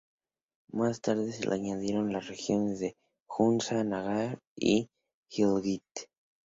[0.71, 4.89] Más tarde, se le añadieron las regiones de Hunza, Nagar, y
[5.29, 5.85] Gilgit.